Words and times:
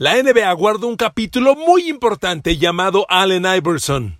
La 0.00 0.14
NBA 0.14 0.50
guarda 0.54 0.86
un 0.86 0.96
capítulo 0.96 1.54
muy 1.56 1.90
importante 1.90 2.56
llamado 2.56 3.04
Allen 3.10 3.44
Iverson, 3.44 4.18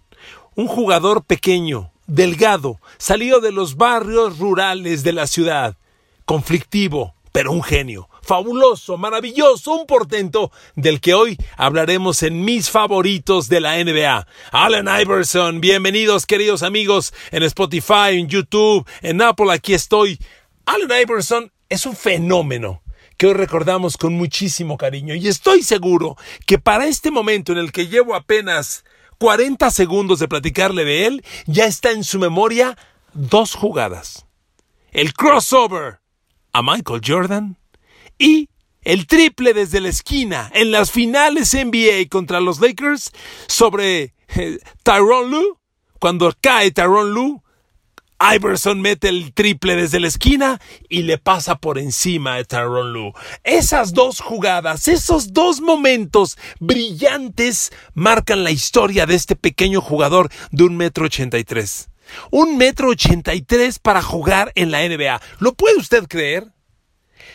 un 0.54 0.66
jugador 0.66 1.24
pequeño, 1.24 1.90
delgado, 2.06 2.78
salido 2.98 3.40
de 3.40 3.50
los 3.50 3.78
barrios 3.78 4.38
rurales 4.38 5.04
de 5.04 5.14
la 5.14 5.26
ciudad, 5.26 5.78
conflictivo, 6.26 7.14
pero 7.32 7.50
un 7.52 7.62
genio, 7.62 8.10
fabuloso, 8.20 8.98
maravilloso, 8.98 9.72
un 9.72 9.86
portento 9.86 10.52
del 10.76 11.00
que 11.00 11.14
hoy 11.14 11.38
hablaremos 11.56 12.22
en 12.24 12.44
mis 12.44 12.68
favoritos 12.68 13.48
de 13.48 13.60
la 13.62 13.82
NBA. 13.82 14.26
Allen 14.52 14.86
Iverson, 15.00 15.62
bienvenidos 15.62 16.26
queridos 16.26 16.62
amigos 16.62 17.14
en 17.30 17.42
Spotify, 17.44 18.18
en 18.18 18.28
YouTube, 18.28 18.86
en 19.00 19.22
Apple, 19.22 19.50
aquí 19.50 19.72
estoy. 19.72 20.18
Allen 20.66 20.90
Iverson 20.90 21.50
es 21.70 21.86
un 21.86 21.96
fenómeno 21.96 22.82
que 23.20 23.26
hoy 23.26 23.34
recordamos 23.34 23.98
con 23.98 24.14
muchísimo 24.14 24.78
cariño. 24.78 25.14
Y 25.14 25.28
estoy 25.28 25.62
seguro 25.62 26.16
que 26.46 26.58
para 26.58 26.86
este 26.86 27.10
momento 27.10 27.52
en 27.52 27.58
el 27.58 27.70
que 27.70 27.86
llevo 27.86 28.14
apenas 28.14 28.82
40 29.18 29.70
segundos 29.70 30.20
de 30.20 30.26
platicarle 30.26 30.86
de 30.86 31.06
él, 31.06 31.24
ya 31.44 31.66
está 31.66 31.90
en 31.90 32.02
su 32.02 32.18
memoria 32.18 32.78
dos 33.12 33.54
jugadas. 33.54 34.24
El 34.90 35.12
crossover 35.12 36.00
a 36.54 36.62
Michael 36.62 37.02
Jordan 37.06 37.58
y 38.16 38.48
el 38.80 39.06
triple 39.06 39.52
desde 39.52 39.82
la 39.82 39.90
esquina 39.90 40.50
en 40.54 40.70
las 40.70 40.90
finales 40.90 41.52
NBA 41.52 42.08
contra 42.08 42.40
los 42.40 42.58
Lakers 42.58 43.12
sobre 43.48 44.14
eh, 44.28 44.60
Tyron 44.82 45.30
Lue, 45.30 45.58
cuando 45.98 46.32
cae 46.40 46.70
Tyron 46.70 47.12
Lue 47.12 47.42
Iverson 48.20 48.82
mete 48.82 49.08
el 49.08 49.32
triple 49.32 49.76
desde 49.76 49.98
la 49.98 50.08
esquina 50.08 50.60
y 50.90 51.02
le 51.02 51.16
pasa 51.16 51.56
por 51.56 51.78
encima 51.78 52.34
a 52.34 52.44
Tyron 52.44 52.92
Lue. 52.92 53.12
Esas 53.44 53.94
dos 53.94 54.20
jugadas, 54.20 54.88
esos 54.88 55.32
dos 55.32 55.62
momentos 55.62 56.36
brillantes 56.58 57.72
marcan 57.94 58.44
la 58.44 58.50
historia 58.50 59.06
de 59.06 59.14
este 59.14 59.36
pequeño 59.36 59.80
jugador 59.80 60.30
de 60.50 60.64
un 60.64 60.76
metro 60.76 61.06
ochenta 61.06 61.38
y 61.38 61.44
tres. 61.44 61.88
Un 62.30 62.58
metro 62.58 62.90
ochenta 62.90 63.34
y 63.34 63.40
tres 63.40 63.78
para 63.78 64.02
jugar 64.02 64.52
en 64.54 64.70
la 64.70 64.86
NBA. 64.86 65.18
¿Lo 65.38 65.54
puede 65.54 65.78
usted 65.78 66.06
creer? 66.06 66.46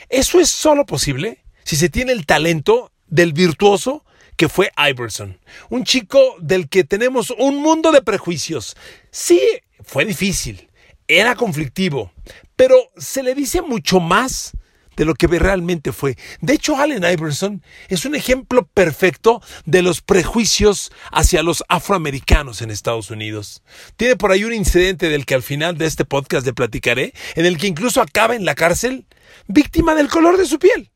Eso 0.09 0.39
es 0.39 0.49
solo 0.49 0.85
posible 0.85 1.43
si 1.63 1.77
se 1.77 1.89
tiene 1.89 2.11
el 2.11 2.27
talento 2.27 2.91
del 3.07 3.33
virtuoso 3.33 4.05
que 4.37 4.49
fue 4.49 4.71
Iverson. 4.77 5.39
Un 5.69 5.83
chico 5.83 6.35
del 6.39 6.69
que 6.69 6.83
tenemos 6.83 7.31
un 7.31 7.57
mundo 7.57 7.91
de 7.91 8.03
prejuicios. 8.03 8.75
Sí, 9.09 9.41
fue 9.83 10.05
difícil 10.05 10.69
era 11.07 11.35
conflictivo, 11.35 12.11
pero 12.55 12.75
se 12.97 13.23
le 13.23 13.35
dice 13.35 13.61
mucho 13.61 13.99
más 13.99 14.53
de 14.95 15.05
lo 15.05 15.13
que 15.13 15.27
realmente 15.27 15.91
fue. 15.91 16.15
De 16.41 16.53
hecho, 16.53 16.77
Allen 16.77 17.03
Iverson 17.03 17.61
es 17.89 18.05
un 18.05 18.15
ejemplo 18.15 18.65
perfecto 18.65 19.41
de 19.65 19.81
los 19.81 20.01
prejuicios 20.01 20.91
hacia 21.11 21.43
los 21.43 21.63
afroamericanos 21.67 22.61
en 22.61 22.71
Estados 22.71 23.11
Unidos. 23.11 23.61
Tiene 23.97 24.15
por 24.15 24.31
ahí 24.31 24.43
un 24.43 24.53
incidente 24.53 25.09
del 25.09 25.25
que 25.25 25.35
al 25.35 25.43
final 25.43 25.77
de 25.77 25.85
este 25.85 26.05
podcast 26.05 26.45
le 26.45 26.53
platicaré, 26.53 27.13
en 27.35 27.45
el 27.45 27.57
que 27.57 27.67
incluso 27.67 28.01
acaba 28.01 28.35
en 28.35 28.45
la 28.45 28.55
cárcel, 28.55 29.05
víctima 29.47 29.95
del 29.95 30.07
color 30.07 30.37
de 30.37 30.45
su 30.45 30.59
piel. 30.59 30.91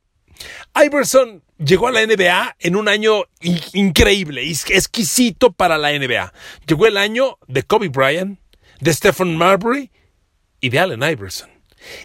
Iverson 0.81 1.43
llegó 1.57 1.87
a 1.87 1.91
la 1.91 2.05
NBA 2.05 2.55
en 2.59 2.77
un 2.77 2.87
año 2.87 3.25
increíble, 3.73 4.49
exquisito 4.49 5.51
para 5.51 5.77
la 5.77 5.91
NBA. 5.91 6.33
Llegó 6.65 6.85
el 6.87 6.95
año 6.95 7.37
de 7.47 7.63
Kobe 7.63 7.89
Bryant, 7.89 8.39
de 8.79 8.93
Stephen 8.93 9.35
Marbury 9.35 9.91
y 10.61 10.69
de 10.69 10.79
Allen 10.79 11.03
Iverson. 11.03 11.49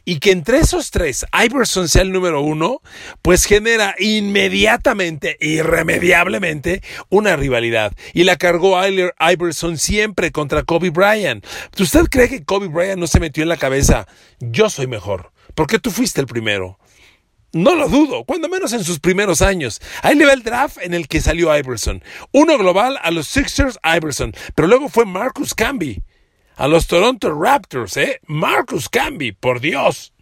Y 0.04 0.18
que 0.20 0.30
entre 0.30 0.58
esos 0.58 0.90
tres 0.90 1.26
Iverson 1.32 1.88
sea 1.88 2.02
el 2.02 2.12
número 2.12 2.40
uno, 2.42 2.80
pues 3.22 3.44
genera 3.44 3.94
inmediatamente, 3.98 5.36
irremediablemente, 5.40 6.82
una 7.08 7.36
rivalidad. 7.36 7.92
Y 8.12 8.24
la 8.24 8.36
cargó 8.36 8.80
Iverson 8.86 9.78
siempre 9.78 10.30
contra 10.30 10.62
Kobe 10.62 10.90
Bryant. 10.90 11.44
¿Usted 11.78 12.04
cree 12.10 12.28
que 12.28 12.44
Kobe 12.44 12.68
Bryant 12.68 13.00
no 13.00 13.06
se 13.06 13.20
metió 13.20 13.42
en 13.42 13.48
la 13.48 13.56
cabeza? 13.56 14.06
Yo 14.40 14.70
soy 14.70 14.86
mejor. 14.86 15.32
porque 15.54 15.78
tú 15.78 15.92
fuiste 15.92 16.20
el 16.20 16.26
primero? 16.26 16.78
No 17.52 17.76
lo 17.76 17.88
dudo, 17.88 18.24
cuando 18.24 18.48
menos 18.48 18.72
en 18.72 18.82
sus 18.82 18.98
primeros 18.98 19.40
años. 19.40 19.80
Ahí 20.02 20.16
le 20.16 20.26
va 20.26 20.32
el 20.32 20.42
draft 20.42 20.78
en 20.80 20.92
el 20.92 21.06
que 21.06 21.20
salió 21.20 21.56
Iverson. 21.56 22.02
Uno 22.32 22.58
global 22.58 22.98
a 23.00 23.12
los 23.12 23.28
Sixers, 23.28 23.78
Iverson. 23.84 24.32
Pero 24.56 24.66
luego 24.66 24.88
fue 24.88 25.04
Marcus 25.04 25.54
Camby 25.54 26.02
a 26.56 26.68
los 26.68 26.86
Toronto 26.86 27.32
Raptors, 27.32 27.96
¿eh? 27.96 28.20
Marcus 28.26 28.88
Camby, 28.88 29.32
por 29.32 29.60
Dios. 29.60 30.12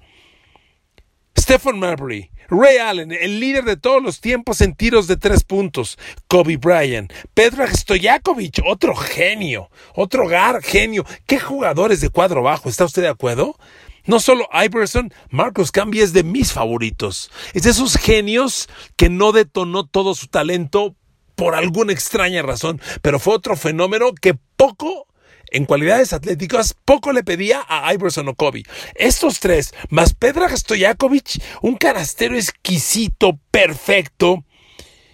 Stephen 1.38 1.78
Marbury, 1.78 2.30
Ray 2.48 2.76
Allen, 2.76 3.12
el 3.12 3.40
líder 3.40 3.64
de 3.64 3.76
todos 3.76 4.02
los 4.02 4.20
tiempos 4.20 4.60
en 4.60 4.74
tiros 4.74 5.06
de 5.06 5.16
tres 5.16 5.44
puntos. 5.44 5.98
Kobe 6.28 6.56
Bryant, 6.56 7.12
Pedro 7.34 7.66
Stojakovic, 7.66 8.60
otro 8.66 8.94
genio, 8.94 9.70
otro 9.94 10.28
gar 10.28 10.62
genio. 10.62 11.04
¿Qué 11.26 11.40
jugadores 11.40 12.00
de 12.00 12.10
cuadro 12.10 12.42
bajo? 12.42 12.68
¿Está 12.68 12.84
usted 12.84 13.02
de 13.02 13.08
acuerdo? 13.08 13.56
No 14.04 14.20
solo 14.20 14.48
Iverson, 14.52 15.12
Marcus 15.30 15.70
Camby 15.70 16.00
es 16.00 16.12
de 16.12 16.24
mis 16.24 16.52
favoritos. 16.52 17.30
Es 17.54 17.62
de 17.62 17.70
esos 17.70 17.96
genios 17.96 18.68
que 18.96 19.08
no 19.08 19.32
detonó 19.32 19.86
todo 19.86 20.14
su 20.14 20.26
talento 20.26 20.96
por 21.34 21.54
alguna 21.54 21.92
extraña 21.92 22.42
razón, 22.42 22.80
pero 23.00 23.18
fue 23.18 23.34
otro 23.34 23.56
fenómeno 23.56 24.12
que 24.14 24.34
poco 24.56 25.06
en 25.52 25.66
cualidades 25.66 26.12
atléticas 26.12 26.74
poco 26.84 27.12
le 27.12 27.22
pedía 27.22 27.64
a 27.68 27.92
Iverson 27.94 28.28
o 28.28 28.34
Kobe. 28.34 28.64
Estos 28.94 29.40
tres, 29.40 29.74
más 29.90 30.14
Pedra 30.14 30.54
Stojakovic, 30.54 31.42
un 31.60 31.76
canastero 31.76 32.36
exquisito, 32.36 33.38
perfecto. 33.50 34.44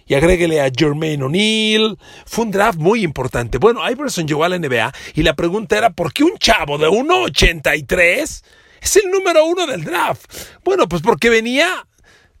Y 0.07 0.15
agréguele 0.15 0.59
a 0.59 0.71
Jermaine 0.75 1.23
O'Neal. 1.23 1.97
Fue 2.25 2.45
un 2.45 2.51
draft 2.51 2.79
muy 2.79 3.03
importante. 3.03 3.59
Bueno, 3.59 3.87
Iverson 3.87 4.27
llegó 4.27 4.43
a 4.43 4.49
la 4.49 4.57
NBA 4.57 4.91
y 5.13 5.21
la 5.21 5.35
pregunta 5.35 5.77
era: 5.77 5.91
¿por 5.91 6.13
qué 6.13 6.23
un 6.23 6.37
chavo 6.39 6.79
de 6.79 6.87
1,83 6.87 8.43
es 8.81 8.95
el 8.95 9.11
número 9.11 9.45
uno 9.45 9.67
del 9.67 9.83
draft? 9.83 10.25
Bueno, 10.63 10.87
pues 10.87 11.03
porque 11.03 11.29
venía 11.29 11.85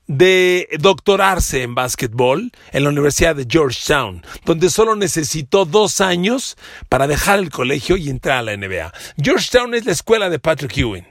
de 0.09 0.67
doctorarse 0.79 1.61
en 1.61 1.75
básquetbol 1.75 2.51
en 2.71 2.83
la 2.83 2.89
Universidad 2.89 3.35
de 3.35 3.45
Georgetown, 3.47 4.25
donde 4.43 4.71
solo 4.71 4.95
necesitó 4.95 5.65
dos 5.65 6.01
años 6.01 6.57
para 6.89 7.05
dejar 7.05 7.37
el 7.37 7.51
colegio 7.51 7.95
y 7.95 8.09
entrar 8.09 8.39
a 8.39 8.41
la 8.41 8.57
NBA. 8.57 8.91
Georgetown 9.21 9.75
es 9.75 9.85
la 9.85 9.91
escuela 9.91 10.31
de 10.31 10.39
Patrick 10.39 10.75
Ewing. 10.75 11.05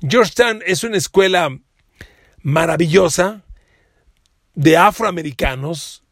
Georgetown 0.00 0.60
es 0.66 0.82
una 0.82 0.96
escuela 0.96 1.56
maravillosa 2.42 3.44
de 4.54 4.76
afroamericanos, 4.76 6.02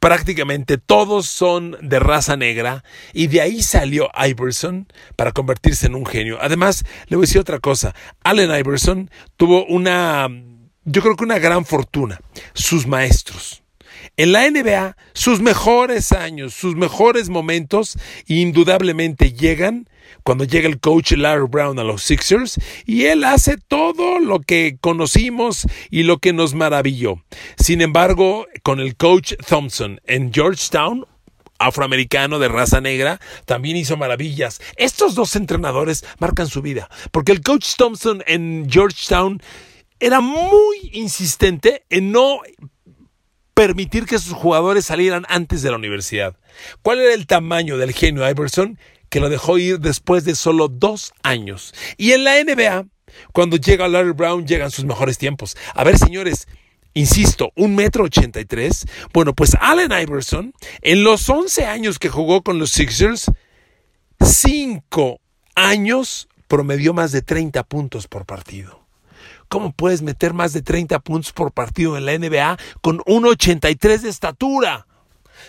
prácticamente 0.00 0.76
todos 0.76 1.26
son 1.26 1.76
de 1.80 2.00
raza 2.00 2.36
negra 2.36 2.82
y 3.12 3.28
de 3.28 3.42
ahí 3.42 3.62
salió 3.62 4.10
Iverson 4.26 4.88
para 5.14 5.30
convertirse 5.30 5.86
en 5.86 5.94
un 5.94 6.04
genio. 6.04 6.38
Además, 6.40 6.84
le 7.06 7.16
voy 7.16 7.24
a 7.24 7.28
decir 7.28 7.40
otra 7.40 7.60
cosa, 7.60 7.94
Allen 8.24 8.50
Iverson 8.50 9.08
tuvo 9.36 9.64
una 9.66 10.28
yo 10.84 11.02
creo 11.02 11.16
que 11.16 11.24
una 11.24 11.38
gran 11.38 11.64
fortuna, 11.64 12.20
sus 12.54 12.86
maestros. 12.86 13.62
En 14.16 14.32
la 14.32 14.50
NBA, 14.50 14.96
sus 15.12 15.40
mejores 15.40 16.12
años, 16.12 16.54
sus 16.54 16.74
mejores 16.74 17.28
momentos, 17.28 17.98
indudablemente 18.26 19.32
llegan 19.32 19.88
cuando 20.22 20.44
llega 20.44 20.68
el 20.68 20.80
coach 20.80 21.12
Larry 21.12 21.46
Brown 21.48 21.78
a 21.78 21.84
los 21.84 22.02
Sixers 22.02 22.58
y 22.86 23.04
él 23.04 23.24
hace 23.24 23.56
todo 23.56 24.18
lo 24.18 24.40
que 24.40 24.76
conocimos 24.80 25.66
y 25.90 26.02
lo 26.02 26.18
que 26.18 26.32
nos 26.32 26.54
maravilló. 26.54 27.22
Sin 27.56 27.80
embargo, 27.80 28.46
con 28.62 28.80
el 28.80 28.96
coach 28.96 29.34
Thompson 29.46 30.00
en 30.06 30.32
Georgetown, 30.32 31.06
afroamericano 31.58 32.38
de 32.38 32.48
raza 32.48 32.80
negra, 32.80 33.20
también 33.44 33.76
hizo 33.76 33.96
maravillas. 33.96 34.60
Estos 34.76 35.14
dos 35.14 35.36
entrenadores 35.36 36.04
marcan 36.18 36.48
su 36.48 36.62
vida, 36.62 36.88
porque 37.12 37.32
el 37.32 37.42
coach 37.42 37.76
Thompson 37.76 38.22
en 38.26 38.66
Georgetown 38.68 39.40
era 40.00 40.20
muy 40.20 40.90
insistente 40.92 41.84
en 41.90 42.12
no 42.12 42.40
permitir 43.54 44.06
que 44.06 44.18
sus 44.18 44.32
jugadores 44.32 44.86
salieran 44.86 45.24
antes 45.28 45.62
de 45.62 45.70
la 45.70 45.76
universidad. 45.76 46.36
¿Cuál 46.82 47.00
era 47.00 47.14
el 47.14 47.26
tamaño 47.26 47.76
del 47.76 47.92
genio 47.92 48.28
Iverson? 48.28 48.78
que 49.10 49.20
lo 49.20 49.28
dejó 49.28 49.58
ir 49.58 49.80
después 49.80 50.24
de 50.24 50.34
solo 50.34 50.68
dos 50.68 51.12
años. 51.22 51.74
Y 51.98 52.12
en 52.12 52.24
la 52.24 52.42
NBA, 52.42 52.86
cuando 53.32 53.56
llega 53.56 53.88
Larry 53.88 54.12
Brown, 54.12 54.46
llegan 54.46 54.70
sus 54.70 54.84
mejores 54.84 55.18
tiempos. 55.18 55.56
A 55.74 55.84
ver, 55.84 55.98
señores, 55.98 56.46
insisto, 56.94 57.52
un 57.56 57.74
metro 57.74 58.04
ochenta 58.04 58.40
y 58.40 58.44
tres. 58.44 58.86
Bueno, 59.12 59.34
pues 59.34 59.56
Allen 59.60 59.90
Iverson, 59.90 60.54
en 60.80 61.04
los 61.04 61.28
once 61.28 61.66
años 61.66 61.98
que 61.98 62.08
jugó 62.08 62.42
con 62.42 62.58
los 62.58 62.70
Sixers, 62.70 63.30
cinco 64.24 65.20
años 65.56 66.28
promedió 66.46 66.94
más 66.94 67.12
de 67.12 67.22
30 67.22 67.64
puntos 67.64 68.06
por 68.06 68.26
partido. 68.26 68.86
¿Cómo 69.48 69.72
puedes 69.72 70.02
meter 70.02 70.34
más 70.34 70.52
de 70.52 70.62
30 70.62 71.00
puntos 71.00 71.32
por 71.32 71.52
partido 71.52 71.96
en 71.96 72.06
la 72.06 72.18
NBA 72.18 72.58
con 72.80 72.98
1,83 73.00 74.00
de 74.00 74.08
estatura? 74.08 74.86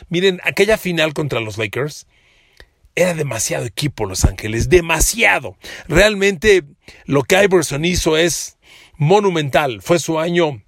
Miren, 0.10 0.40
aquella 0.44 0.78
final 0.78 1.14
contra 1.14 1.40
los 1.40 1.58
Lakers 1.58 2.08
era 2.96 3.14
demasiado 3.14 3.66
equipo 3.66 4.06
Los 4.06 4.26
Ángeles, 4.26 4.70
demasiado. 4.70 5.58
Realmente 5.88 6.64
lo 7.06 7.24
que 7.24 7.42
Iverson 7.44 7.86
hizo 7.86 8.18
es 8.18 8.58
monumental. 8.98 9.82
Fue 9.82 10.00
su 10.00 10.20
año 10.20 10.62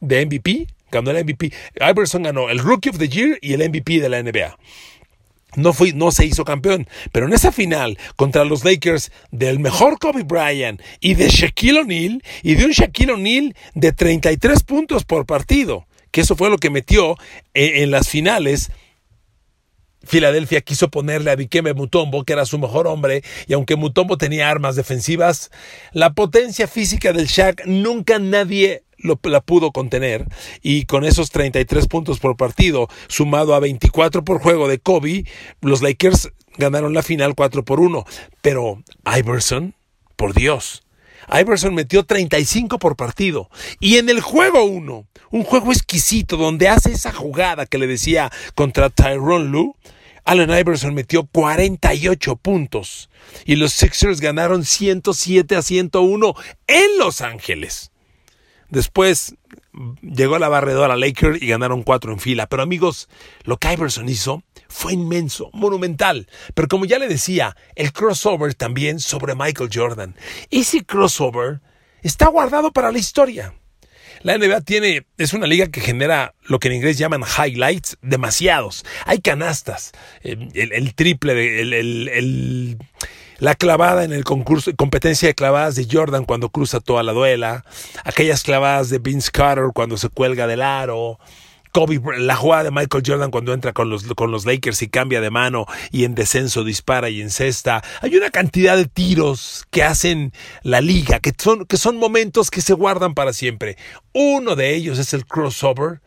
de 0.00 0.26
MVP, 0.26 0.66
ganó 0.90 1.10
el 1.10 1.24
MVP. 1.24 1.52
Iverson 1.80 2.24
ganó 2.24 2.50
el 2.50 2.58
Rookie 2.58 2.90
of 2.90 2.98
the 2.98 3.08
Year 3.08 3.38
y 3.40 3.54
el 3.54 3.68
MVP 3.68 4.00
de 4.00 4.08
la 4.08 4.22
NBA. 4.22 4.56
No, 5.56 5.74
no 5.94 6.12
se 6.12 6.26
hizo 6.26 6.44
campeón, 6.44 6.88
pero 7.12 7.26
en 7.26 7.32
esa 7.32 7.52
final 7.52 7.98
contra 8.16 8.44
los 8.44 8.64
Lakers 8.64 9.10
del 9.30 9.58
mejor 9.58 9.98
Kobe 9.98 10.22
Bryant 10.22 10.80
y 11.00 11.14
de 11.14 11.28
Shaquille 11.28 11.80
O'Neal 11.80 12.22
y 12.42 12.54
de 12.54 12.64
un 12.64 12.70
Shaquille 12.72 13.12
O'Neal 13.12 13.54
de 13.74 13.92
33 13.92 14.62
puntos 14.62 15.04
por 15.04 15.26
partido, 15.26 15.86
que 16.10 16.22
eso 16.22 16.36
fue 16.36 16.50
lo 16.50 16.58
que 16.58 16.70
metió 16.70 17.16
en, 17.54 17.82
en 17.82 17.90
las 17.90 18.08
finales 18.08 18.70
Filadelfia 20.02 20.62
quiso 20.62 20.90
ponerle 20.90 21.30
a 21.30 21.36
Dikembe 21.36 21.74
Mutombo, 21.74 22.24
que 22.24 22.32
era 22.32 22.46
su 22.46 22.58
mejor 22.58 22.86
hombre, 22.86 23.22
y 23.46 23.52
aunque 23.52 23.76
Mutombo 23.76 24.16
tenía 24.16 24.48
armas 24.48 24.76
defensivas, 24.76 25.50
la 25.92 26.14
potencia 26.14 26.66
física 26.66 27.12
del 27.12 27.26
Shaq 27.26 27.66
nunca 27.66 28.18
nadie 28.18 28.82
lo, 29.02 29.18
la 29.24 29.40
pudo 29.40 29.72
contener 29.72 30.26
y 30.62 30.84
con 30.84 31.04
esos 31.04 31.30
33 31.30 31.86
puntos 31.86 32.18
por 32.18 32.36
partido 32.36 32.88
sumado 33.08 33.54
a 33.54 33.60
24 33.60 34.24
por 34.24 34.40
juego 34.40 34.68
de 34.68 34.78
Kobe, 34.78 35.24
los 35.60 35.82
Lakers 35.82 36.30
ganaron 36.56 36.94
la 36.94 37.02
final 37.02 37.34
4 37.34 37.64
por 37.64 37.80
1. 37.80 38.04
Pero 38.42 38.82
Iverson, 39.16 39.74
por 40.16 40.34
Dios, 40.34 40.82
Iverson 41.32 41.74
metió 41.74 42.04
35 42.04 42.78
por 42.78 42.96
partido. 42.96 43.50
Y 43.78 43.96
en 43.96 44.08
el 44.08 44.20
juego 44.20 44.64
1, 44.64 45.06
un 45.30 45.44
juego 45.44 45.72
exquisito 45.72 46.36
donde 46.36 46.68
hace 46.68 46.92
esa 46.92 47.12
jugada 47.12 47.66
que 47.66 47.78
le 47.78 47.86
decía 47.86 48.30
contra 48.54 48.90
Tyrone 48.90 49.48
Lue, 49.48 49.74
Allen 50.24 50.50
Iverson 50.50 50.94
metió 50.94 51.24
48 51.24 52.36
puntos 52.36 53.08
y 53.46 53.56
los 53.56 53.72
Sixers 53.72 54.20
ganaron 54.20 54.64
107 54.64 55.56
a 55.56 55.62
101 55.62 56.34
en 56.66 56.98
Los 56.98 57.20
Ángeles. 57.20 57.90
Después 58.70 59.34
llegó 60.02 60.38
la 60.38 60.48
barredora 60.48 60.96
Lakers 60.96 61.42
y 61.42 61.48
ganaron 61.48 61.82
cuatro 61.82 62.12
en 62.12 62.18
fila. 62.18 62.46
Pero 62.46 62.62
amigos, 62.62 63.08
lo 63.44 63.56
que 63.56 63.72
Iverson 63.72 64.08
hizo 64.08 64.42
fue 64.68 64.92
inmenso, 64.92 65.50
monumental. 65.52 66.28
Pero 66.54 66.68
como 66.68 66.84
ya 66.84 66.98
le 66.98 67.08
decía, 67.08 67.56
el 67.74 67.92
crossover 67.92 68.54
también 68.54 69.00
sobre 69.00 69.34
Michael 69.34 69.70
Jordan. 69.72 70.16
Ese 70.50 70.84
crossover 70.84 71.60
está 72.02 72.28
guardado 72.28 72.72
para 72.72 72.92
la 72.92 72.98
historia. 72.98 73.54
La 74.22 74.36
NBA 74.36 74.60
tiene, 74.62 75.06
es 75.16 75.32
una 75.32 75.46
liga 75.46 75.68
que 75.68 75.80
genera 75.80 76.34
lo 76.42 76.58
que 76.58 76.68
en 76.68 76.74
inglés 76.74 76.98
llaman 76.98 77.22
highlights, 77.22 77.96
demasiados. 78.02 78.84
Hay 79.06 79.20
canastas, 79.20 79.92
eh, 80.22 80.36
el, 80.52 80.94
triple, 80.94 81.62
el, 81.62 81.72
el 81.72 82.76
la 83.40 83.54
clavada 83.54 84.04
en 84.04 84.12
el 84.12 84.24
concurso, 84.24 84.70
competencia 84.76 85.28
de 85.28 85.34
clavadas 85.34 85.74
de 85.74 85.88
Jordan 85.90 86.24
cuando 86.24 86.50
cruza 86.50 86.78
toda 86.78 87.02
la 87.02 87.12
duela, 87.12 87.64
aquellas 88.04 88.42
clavadas 88.44 88.90
de 88.90 88.98
Vince 88.98 89.30
Carter 89.32 89.70
cuando 89.74 89.96
se 89.96 90.08
cuelga 90.08 90.46
del 90.46 90.62
aro, 90.62 91.18
Kobe, 91.72 92.00
la 92.18 92.34
jugada 92.34 92.64
de 92.64 92.70
Michael 92.72 93.04
Jordan 93.06 93.30
cuando 93.30 93.54
entra 93.54 93.72
con 93.72 93.90
los, 93.90 94.02
con 94.14 94.32
los 94.32 94.44
Lakers 94.44 94.82
y 94.82 94.88
cambia 94.88 95.20
de 95.20 95.30
mano 95.30 95.66
y 95.92 96.04
en 96.04 96.16
descenso 96.16 96.64
dispara 96.64 97.10
y 97.10 97.20
encesta. 97.20 97.82
Hay 98.02 98.16
una 98.16 98.30
cantidad 98.30 98.76
de 98.76 98.86
tiros 98.86 99.66
que 99.70 99.84
hacen 99.84 100.32
la 100.62 100.80
liga, 100.80 101.20
que 101.20 101.32
son, 101.38 101.66
que 101.66 101.76
son 101.76 101.96
momentos 101.96 102.50
que 102.50 102.60
se 102.60 102.74
guardan 102.74 103.14
para 103.14 103.32
siempre. 103.32 103.76
Uno 104.12 104.56
de 104.56 104.74
ellos 104.74 104.98
es 104.98 105.14
el 105.14 105.26
crossover 105.26 106.00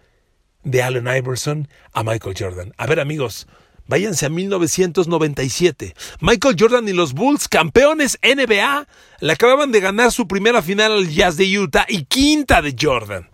de 0.64 0.84
Allen 0.84 1.08
Iverson 1.08 1.70
a 1.94 2.04
Michael 2.04 2.36
Jordan. 2.38 2.74
A 2.78 2.86
ver 2.86 3.00
amigos, 3.00 3.48
Váyanse 3.88 4.26
a 4.26 4.30
1997. 4.30 5.94
Michael 6.22 6.56
Jordan 6.58 6.88
y 6.88 6.94
los 6.94 7.14
Bulls, 7.14 7.48
campeones 7.48 8.18
NBA, 8.24 8.88
le 9.20 9.34
acababan 9.34 9.72
de 9.72 9.82
ganar 9.82 10.12
su 10.12 10.28
primera 10.28 10.62
final 10.62 10.94
al 10.94 11.10
Jazz 11.10 11.38
de 11.38 11.60
Utah 11.60 11.86
y 11.90 12.06
quinta 12.06 12.62
de 12.62 12.76
Jordan. 12.80 13.30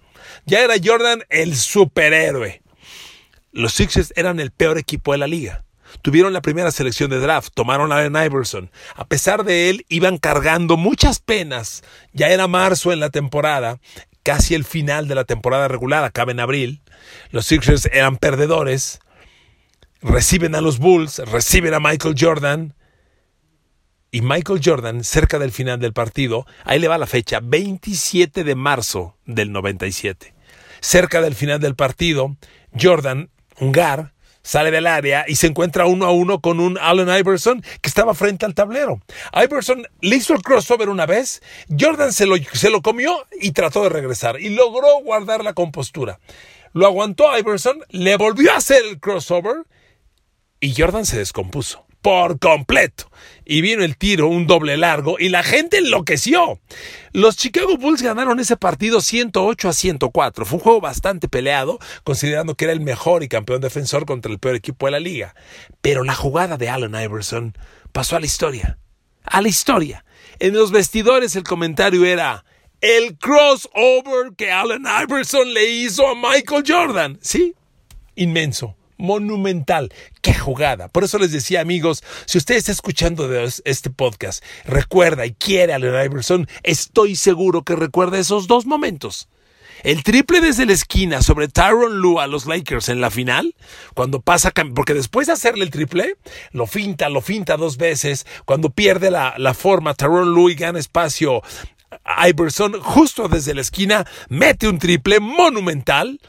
Ya 0.46 0.62
era 0.62 0.75
Jordan 0.84 1.24
el 1.30 1.56
superhéroe. 1.56 2.62
Los 3.51 3.74
Sixers 3.74 4.13
eran 4.16 4.40
el 4.40 4.51
peor 4.51 4.78
equipo 4.78 5.12
de 5.12 5.19
la 5.19 5.28
liga. 5.28 5.66
Tuvieron 6.01 6.34
la 6.34 6.42
primera 6.42 6.72
selección 6.72 7.10
de 7.10 7.19
draft, 7.19 7.52
tomaron 7.54 7.92
a 7.92 7.98
Allen 7.98 8.16
Iverson. 8.16 8.72
A 8.95 9.06
pesar 9.06 9.44
de 9.44 9.69
él, 9.69 9.86
iban 9.90 10.18
cargando 10.18 10.78
muchas 10.78 11.19
penas. 11.19 11.84
Ya 12.13 12.30
era 12.30 12.48
marzo 12.48 12.92
en 12.94 13.00
la 13.00 13.10
temporada, 13.10 13.80
casi 14.24 14.56
el 14.56 14.66
final 14.66 15.07
de 15.07 15.16
la 15.16 15.25
temporada 15.25 15.68
regular, 15.68 16.04
acaba 16.04 16.31
en 16.31 16.40
abril. 16.40 16.81
Los 17.31 17.48
Sixers 17.48 17.88
eran 17.92 18.18
perdedores 18.18 19.00
reciben 20.01 20.56
a 20.56 20.62
los 20.62 20.80
Bulls, 20.80 21.19
reciben 21.19 21.74
a 21.74 21.80
Michael 21.80 22.16
Jordan. 22.18 22.75
Y 24.12 24.22
Michael 24.22 24.62
Jordan, 24.63 25.04
cerca 25.04 25.38
del 25.38 25.51
final 25.51 25.80
del 25.80 25.94
partido, 25.94 26.48
ahí 26.63 26.80
le 26.80 26.88
va 26.88 26.98
la 26.98 27.06
fecha, 27.06 27.40
27 27.44 28.44
de 28.44 28.56
marzo 28.56 29.16
del 29.25 29.51
97. 29.51 30.34
Cerca 30.81 31.22
del 31.22 31.36
final 31.36 31.60
del 31.60 31.75
partido, 31.75 32.36
Jordan, 32.80 33.30
un 33.60 33.72
gar, 33.72 34.13
sale 34.42 34.72
del 34.72 34.88
área 34.88 35.25
y 35.28 35.36
se 35.36 35.46
encuentra 35.46 35.86
uno 35.86 36.06
a 36.06 36.12
uno 36.12 36.42
con 36.42 36.60
un 36.60 36.80
Allen 36.80 37.10
Iverson 37.10 37.62
que 37.81 37.90
estaba 37.90 38.16
frente 38.16 38.48
al 38.48 38.56
tablero. 38.56 39.00
Iverson 39.34 39.86
le 40.02 40.16
hizo 40.16 40.34
el 40.34 40.42
crossover 40.42 40.90
una 40.90 41.06
vez, 41.06 41.44
Jordan 41.78 42.12
se 42.12 42.25
lo, 42.25 42.36
se 42.54 42.72
lo 42.72 42.81
comió 42.81 43.28
y 43.40 43.52
trató 43.52 43.83
de 43.83 43.90
regresar 43.90 44.40
y 44.40 44.50
logró 44.50 44.88
guardar 45.04 45.44
la 45.44 45.54
compostura. 45.54 46.19
Lo 46.74 46.88
aguantó 46.88 47.38
Iverson, 47.38 47.80
le 47.90 48.16
volvió 48.18 48.52
a 48.52 48.57
hacer 48.57 48.83
el 48.85 49.00
crossover 49.00 49.66
y 50.59 50.73
Jordan 50.75 51.06
se 51.06 51.18
descompuso 51.18 51.85
por 52.01 52.39
completo. 52.39 53.11
Y 53.45 53.61
vino 53.61 53.83
el 53.83 53.97
tiro, 53.97 54.28
un 54.28 54.47
doble 54.47 54.78
largo, 54.78 55.18
y 55.19 55.30
la 55.30 55.44
gente 55.44 55.78
enloqueció. 55.80 56.59
Los 57.11 57.35
Chicago 57.35 57.78
Bulls 57.78 58.01
ganaron 58.01 58.39
ese 58.39 58.57
partido 58.57 59.01
108 59.01 59.69
a 59.69 59.73
104. 59.73 60.45
Fue 60.45 60.57
un 60.57 60.63
juego 60.63 60.81
bastante 60.81 61.28
peleado, 61.28 61.80
considerando 62.04 62.56
que 62.56 62.66
era 62.66 62.73
el 62.73 62.81
mejor 62.81 63.23
y 63.23 63.28
campeón 63.28 63.61
defensor 63.61 64.06
contra 64.06 64.31
el 64.31 64.39
peor 64.39 64.56
equipo 64.56 64.85
de 64.85 64.92
la 64.92 64.99
liga. 64.99 65.35
Pero 65.81 66.04
la 66.04 66.16
jugada 66.16 66.57
de 66.57 66.69
Allen 66.69 66.95
Iverson 66.95 67.57
pasó 67.92 68.16
a 68.16 68.19
la 68.19 68.28
historia. 68.28 68.78
A 69.23 69.42
la 69.42 69.49
historia. 69.49 70.06
En 70.39 70.54
los 70.54 70.71
vestidores 70.71 71.35
el 71.35 71.44
comentario 71.44 72.06
era 72.06 72.45
el 72.81 73.18
crossover 73.18 74.33
que 74.37 74.51
Allen 74.51 74.85
Iverson 75.04 75.54
le 75.54 75.69
hizo 75.69 76.07
a 76.07 76.16
Michael 76.16 76.63
Jordan. 76.66 77.19
Sí, 77.21 77.56
inmenso 78.16 78.75
monumental. 79.00 79.92
¡Qué 80.22 80.36
jugada! 80.36 80.88
Por 80.90 81.04
eso 81.04 81.18
les 81.18 81.32
decía, 81.32 81.62
amigos, 81.62 82.04
si 82.26 82.38
usted 82.38 82.56
está 82.56 82.72
escuchando 82.72 83.28
este 83.66 83.90
podcast, 83.90 84.44
recuerda 84.66 85.26
y 85.26 85.34
quiere 85.34 85.74
a 85.74 85.78
Allen 85.78 86.06
Iverson, 86.06 86.48
estoy 86.62 87.16
seguro 87.16 87.64
que 87.64 87.76
recuerda 87.76 88.20
esos 88.20 88.46
dos 88.48 88.68
momentos. 88.68 89.28
El 89.84 90.04
triple 90.04 90.42
desde 90.42 90.66
la 90.66 90.74
esquina 90.74 91.22
sobre 91.22 91.48
Tyron 91.48 92.00
Lue 92.00 92.22
a 92.22 92.28
los 92.28 92.46
Lakers 92.46 92.90
en 92.90 93.00
la 93.00 93.10
final, 93.10 93.56
cuando 93.94 94.20
pasa, 94.20 94.52
porque 94.76 94.94
después 94.94 95.28
de 95.28 95.34
hacerle 95.34 95.64
el 95.64 95.72
triple, 95.72 96.18
lo 96.52 96.68
finta, 96.68 97.08
lo 97.08 97.22
finta 97.22 97.56
dos 97.56 97.78
veces, 97.78 98.28
cuando 98.44 98.72
pierde 98.72 99.10
la, 99.10 99.36
la 99.38 99.54
forma 99.54 99.94
Tyron 99.94 100.34
Lue 100.34 100.52
y 100.52 100.56
gana 100.56 100.80
espacio, 100.80 101.42
Iverson 102.28 102.80
justo 102.82 103.30
desde 103.30 103.54
la 103.54 103.62
esquina 103.62 104.06
mete 104.28 104.68
un 104.68 104.80
triple 104.80 105.20
monumental 105.20 106.20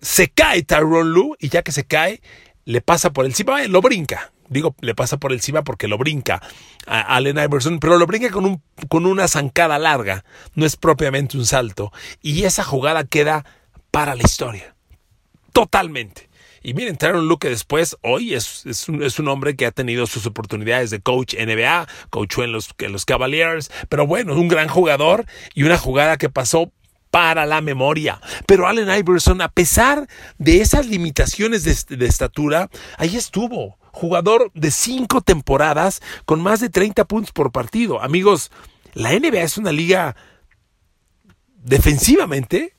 se 0.00 0.28
cae 0.28 0.62
Tyrone 0.62 1.10
Lue 1.10 1.36
y 1.38 1.48
ya 1.48 1.62
que 1.62 1.72
se 1.72 1.84
cae, 1.84 2.20
le 2.64 2.80
pasa 2.80 3.12
por 3.12 3.26
encima, 3.26 3.62
lo 3.64 3.80
brinca. 3.80 4.32
Digo, 4.48 4.74
le 4.80 4.94
pasa 4.94 5.18
por 5.18 5.32
encima 5.32 5.62
porque 5.62 5.88
lo 5.88 5.98
brinca 5.98 6.40
a 6.86 7.16
Allen 7.16 7.38
Iverson, 7.38 7.80
pero 7.80 7.98
lo 7.98 8.06
brinca 8.06 8.30
con, 8.30 8.46
un, 8.46 8.62
con 8.88 9.04
una 9.04 9.28
zancada 9.28 9.78
larga, 9.78 10.24
no 10.54 10.64
es 10.64 10.76
propiamente 10.76 11.36
un 11.36 11.44
salto. 11.44 11.92
Y 12.22 12.44
esa 12.44 12.64
jugada 12.64 13.04
queda 13.04 13.44
para 13.90 14.14
la 14.14 14.22
historia. 14.22 14.74
Totalmente. 15.52 16.28
Y 16.62 16.74
miren, 16.74 16.96
Tyron 16.96 17.28
Lue 17.28 17.38
que 17.38 17.48
después, 17.48 17.96
hoy 18.02 18.34
es, 18.34 18.66
es, 18.66 18.88
un, 18.88 19.02
es, 19.02 19.18
un, 19.18 19.28
hombre 19.28 19.54
que 19.54 19.66
ha 19.66 19.70
tenido 19.70 20.06
sus 20.06 20.26
oportunidades 20.26 20.90
de 20.90 21.00
coach 21.00 21.34
NBA, 21.34 21.86
coachó 22.10 22.42
en 22.42 22.52
los, 22.52 22.70
en 22.78 22.92
los 22.92 23.04
Cavaliers, 23.04 23.70
pero 23.88 24.06
bueno, 24.06 24.34
un 24.34 24.48
gran 24.48 24.68
jugador 24.68 25.24
y 25.54 25.62
una 25.62 25.78
jugada 25.78 26.16
que 26.16 26.28
pasó 26.28 26.72
para 27.10 27.46
la 27.46 27.60
memoria. 27.60 28.20
Pero 28.46 28.66
Allen 28.66 28.88
Iverson, 28.90 29.40
a 29.40 29.48
pesar 29.48 30.08
de 30.38 30.60
esas 30.60 30.86
limitaciones 30.86 31.64
de, 31.64 32.06
estatura, 32.06 32.70
ahí 32.96 33.16
estuvo. 33.16 33.78
jugador 33.90 34.52
de 34.54 34.70
cinco 34.70 35.22
temporadas 35.22 36.00
con 36.24 36.40
más 36.40 36.60
de 36.60 36.68
30 36.68 37.04
puntos 37.06 37.32
por 37.32 37.50
partido. 37.50 38.00
Amigos, 38.00 38.52
la 38.94 39.10
NBA 39.10 39.42
es 39.42 39.58
una 39.58 39.72
liga 39.72 40.14
defensivamente 41.56 42.74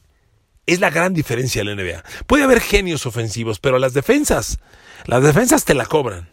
es 0.65 0.79
la 0.79 0.91
gran 0.91 1.13
diferencia 1.13 1.63
de 1.63 1.75
la 1.75 1.81
NBA. 1.81 2.03
Puede 2.27 2.43
haber 2.43 2.61
genios 2.61 3.05
ofensivos, 3.05 3.59
pero 3.59 3.79
las 3.79 3.93
defensas, 3.93 4.59
las 5.05 5.23
defensas 5.23 5.65
te 5.65 5.73
la 5.73 5.85
cobran 5.85 6.29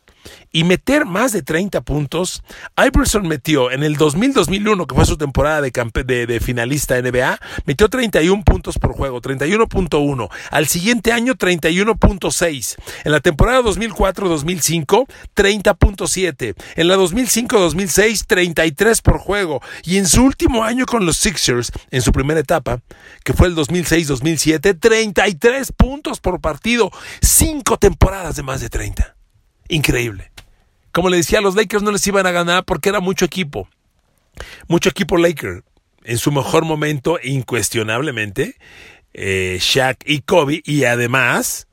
y 0.52 0.64
meter 0.64 1.04
más 1.04 1.32
de 1.32 1.42
30 1.42 1.82
puntos. 1.82 2.42
Iverson 2.76 3.26
metió 3.28 3.70
en 3.70 3.82
el 3.82 3.96
2000-2001, 3.96 4.86
que 4.86 4.94
fue 4.94 5.04
su 5.06 5.16
temporada 5.16 5.60
de, 5.60 6.40
finalista 6.40 7.00
NBA, 7.00 7.38
metió 7.64 7.88
31 7.88 8.42
puntos 8.44 8.78
por 8.78 8.92
juego, 8.92 9.20
31.1. 9.20 10.28
Al 10.50 10.66
siguiente 10.66 11.12
año, 11.12 11.34
31.6. 11.34 12.76
En 13.04 13.12
la 13.12 13.20
temporada 13.20 13.62
2004-2005, 13.62 15.06
30.7. 15.34 16.54
En 16.76 16.88
la 16.88 16.96
2005-2006, 16.96 18.24
33 18.26 19.02
por 19.02 19.18
juego. 19.18 19.60
Y 19.84 19.98
en 19.98 20.06
su 20.06 20.24
último 20.24 20.64
año 20.64 20.86
con 20.86 21.06
los 21.06 21.16
Sixers, 21.16 21.72
en 21.90 22.02
su 22.02 22.12
primera 22.12 22.40
etapa, 22.40 22.80
que 23.24 23.32
fue 23.32 23.48
el 23.48 23.56
2006-2007, 23.56 24.78
33 24.78 25.72
puntos 25.72 26.20
por 26.20 26.40
partido. 26.40 26.90
Cinco 27.20 27.76
temporadas 27.78 28.36
de 28.36 28.42
más 28.42 28.60
de 28.60 28.68
30. 28.68 29.15
Increíble. 29.68 30.30
Como 30.92 31.10
le 31.10 31.18
decía, 31.18 31.40
los 31.40 31.54
Lakers 31.54 31.82
no 31.82 31.90
les 31.90 32.06
iban 32.06 32.26
a 32.26 32.30
ganar 32.30 32.64
porque 32.64 32.88
era 32.88 33.00
mucho 33.00 33.24
equipo. 33.24 33.68
Mucho 34.68 34.88
equipo 34.88 35.16
Laker. 35.16 35.62
En 36.04 36.18
su 36.18 36.30
mejor 36.30 36.64
momento, 36.64 37.18
incuestionablemente, 37.22 38.56
eh, 39.12 39.58
Shaq 39.60 40.04
y 40.06 40.20
Kobe. 40.20 40.62
Y 40.64 40.84
además, 40.84 41.66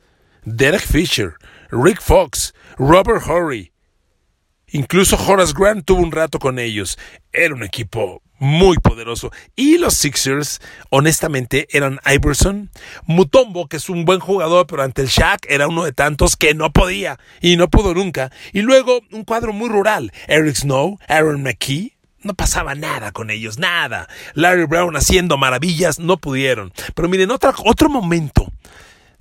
Derek 0.43 0.85
Fisher, 0.85 1.35
Rick 1.71 2.01
Fox, 2.01 2.53
Robert 2.77 3.23
Horry. 3.27 3.71
Incluso 4.67 5.17
Horace 5.17 5.53
Grant 5.55 5.85
tuvo 5.85 6.01
un 6.01 6.12
rato 6.12 6.39
con 6.39 6.57
ellos. 6.57 6.97
Era 7.31 7.53
un 7.53 7.63
equipo 7.63 8.23
muy 8.43 8.77
poderoso. 8.77 9.31
Y 9.55 9.77
los 9.77 9.93
Sixers, 9.93 10.59
honestamente, 10.89 11.65
eran 11.71 12.00
Iverson, 12.05 12.69
Mutombo, 13.05 13.67
que 13.67 13.77
es 13.77 13.89
un 13.89 14.03
buen 14.03 14.19
jugador, 14.19 14.67
pero 14.67 14.83
ante 14.83 15.01
el 15.01 15.07
Shaq 15.07 15.45
era 15.47 15.69
uno 15.69 15.85
de 15.85 15.93
tantos 15.93 16.35
que 16.35 16.53
no 16.53 16.71
podía 16.71 17.17
y 17.39 17.55
no 17.55 17.69
pudo 17.69 17.93
nunca. 17.93 18.31
Y 18.51 18.62
luego 18.62 19.00
un 19.12 19.23
cuadro 19.23 19.53
muy 19.53 19.69
rural, 19.69 20.12
Eric 20.27 20.55
Snow, 20.55 21.00
Aaron 21.07 21.41
McKee. 21.41 21.93
No 22.21 22.33
pasaba 22.33 22.75
nada 22.75 23.12
con 23.12 23.29
ellos, 23.29 23.59
nada. 23.59 24.07
Larry 24.33 24.65
Brown 24.65 24.95
haciendo 24.95 25.38
maravillas, 25.38 26.00
no 26.00 26.17
pudieron. 26.17 26.73
Pero 26.95 27.09
miren, 27.09 27.31
otro, 27.31 27.53
otro 27.65 27.89
momento 27.89 28.51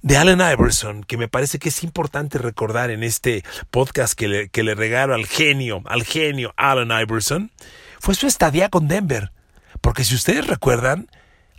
de 0.03 0.17
Allen 0.17 0.41
Iverson, 0.41 1.05
que 1.05 1.17
me 1.17 1.29
parece 1.29 1.61
que 1.61 1.69
es 1.69 1.85
importante 1.85 2.39
recordar 2.39 2.91
en 2.91 3.05
este 3.05 3.45
podcast 3.71 4.15
que 4.15 4.27
le, 4.27 4.49
que 4.49 4.65
le 4.65 4.75
regalo 4.75 5.15
al 5.15 5.27
genio, 5.27 5.83
al 5.87 6.03
genio 6.05 6.55
Allen 6.57 6.91
Iverson, 6.91 7.53
fue 8.03 8.17
su 8.17 8.27
estadía 8.27 8.69
con 8.69 8.89
Denver. 8.89 9.31
Porque 9.81 10.05
si 10.05 10.17
ustedes 10.17 10.49
recuerdan, 10.49 11.09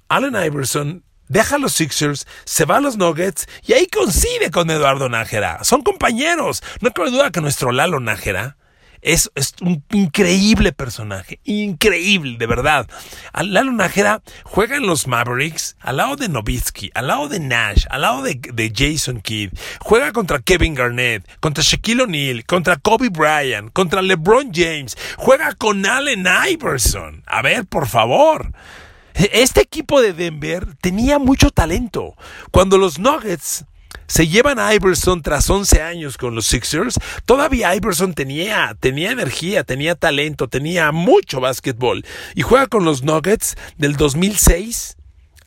Allen 0.09 0.35
Iverson 0.35 1.05
deja 1.29 1.55
a 1.55 1.57
los 1.57 1.71
Sixers, 1.71 2.27
se 2.43 2.65
va 2.65 2.77
a 2.77 2.81
los 2.81 2.97
Nuggets 2.97 3.47
y 3.65 3.71
ahí 3.71 3.87
coincide 3.87 4.51
con 4.51 4.69
Eduardo 4.69 5.07
Nájera. 5.07 5.63
Son 5.63 5.83
compañeros. 5.83 6.61
No 6.81 6.91
cabe 6.91 7.11
duda 7.11 7.31
que 7.31 7.39
nuestro 7.39 7.71
Lalo 7.71 8.01
Nájera 8.01 8.57
es, 9.03 9.29
un 9.61 9.83
increíble 9.91 10.71
personaje, 10.71 11.39
increíble, 11.43 12.37
de 12.37 12.47
verdad. 12.47 12.87
Lalo 13.33 13.71
Nájera 13.71 14.21
juega 14.43 14.77
en 14.77 14.87
los 14.87 15.07
Mavericks 15.07 15.75
al 15.79 15.97
lado 15.97 16.15
de 16.15 16.29
Novitsky, 16.29 16.91
al 16.93 17.07
lado 17.07 17.27
de 17.27 17.39
Nash, 17.39 17.85
al 17.89 18.01
lado 18.01 18.23
de, 18.23 18.35
de 18.35 18.73
Jason 18.75 19.21
Kidd. 19.21 19.51
Juega 19.79 20.11
contra 20.11 20.39
Kevin 20.39 20.73
Garnett, 20.73 21.27
contra 21.39 21.63
Shaquille 21.63 22.03
O'Neal, 22.03 22.45
contra 22.45 22.77
Kobe 22.77 23.09
Bryant, 23.09 23.71
contra 23.73 24.01
LeBron 24.01 24.51
James. 24.53 24.97
Juega 25.17 25.53
con 25.53 25.85
Allen 25.85 26.25
Iverson. 26.49 27.23
A 27.25 27.41
ver, 27.41 27.65
por 27.65 27.87
favor. 27.87 28.53
Este 29.13 29.61
equipo 29.61 30.01
de 30.01 30.13
Denver 30.13 30.75
tenía 30.81 31.19
mucho 31.19 31.51
talento. 31.51 32.15
Cuando 32.51 32.77
los 32.77 32.97
Nuggets 32.97 33.65
se 34.07 34.27
llevan 34.27 34.59
a 34.59 34.73
Iverson 34.73 35.21
tras 35.21 35.49
11 35.49 35.81
años 35.81 36.17
con 36.17 36.35
los 36.35 36.45
Sixers. 36.45 36.99
Todavía 37.25 37.75
Iverson 37.75 38.13
tenía, 38.13 38.75
tenía 38.79 39.11
energía, 39.11 39.63
tenía 39.63 39.95
talento, 39.95 40.47
tenía 40.47 40.91
mucho 40.91 41.39
básquetbol. 41.39 42.05
Y 42.35 42.41
juega 42.41 42.67
con 42.67 42.85
los 42.85 43.03
Nuggets 43.03 43.55
del 43.77 43.95
2006 43.95 44.97